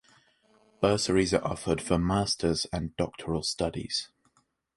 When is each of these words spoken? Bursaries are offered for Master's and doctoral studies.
Bursaries 0.81 1.31
are 1.31 1.45
offered 1.45 1.79
for 1.79 1.99
Master's 1.99 2.65
and 2.73 2.95
doctoral 2.97 3.43
studies. 3.43 4.09